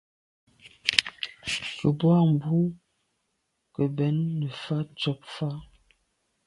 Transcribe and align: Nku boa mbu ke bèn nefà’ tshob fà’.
Nku 1.73 1.87
boa 1.97 2.19
mbu 2.33 2.57
ke 3.73 3.83
bèn 3.97 4.17
nefà’ 4.39 4.77
tshob 4.97 5.19
fà’. 5.35 5.49